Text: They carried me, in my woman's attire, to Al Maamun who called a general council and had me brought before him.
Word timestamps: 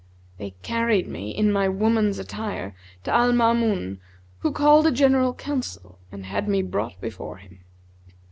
They 0.39 0.55
carried 0.63 1.07
me, 1.07 1.29
in 1.29 1.51
my 1.51 1.69
woman's 1.69 2.17
attire, 2.17 2.75
to 3.03 3.11
Al 3.13 3.33
Maamun 3.33 3.99
who 4.39 4.51
called 4.51 4.87
a 4.87 4.91
general 4.91 5.31
council 5.31 5.99
and 6.11 6.25
had 6.25 6.47
me 6.49 6.63
brought 6.63 6.99
before 6.99 7.37
him. 7.37 7.59